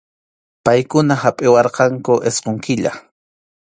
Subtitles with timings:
[0.65, 2.91] Paykuna hapʼiwarqanku isqun killa.